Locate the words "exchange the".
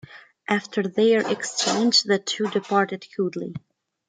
1.31-2.17